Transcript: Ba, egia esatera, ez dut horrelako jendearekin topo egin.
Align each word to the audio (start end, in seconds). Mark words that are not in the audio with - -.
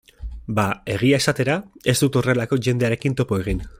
Ba, 0.59 0.63
egia 0.93 1.19
esatera, 1.23 1.57
ez 1.93 1.97
dut 2.03 2.19
horrelako 2.23 2.59
jendearekin 2.69 3.19
topo 3.21 3.41
egin. 3.45 3.63